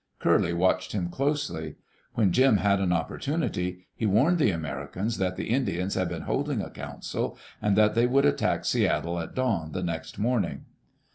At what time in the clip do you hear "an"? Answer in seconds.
2.79-2.91